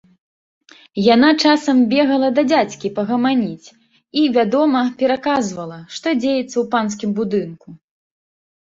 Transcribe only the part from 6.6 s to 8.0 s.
ў панскім будынку.